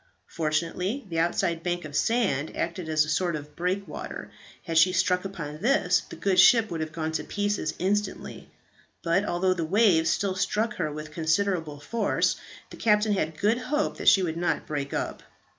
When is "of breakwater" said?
3.35-4.31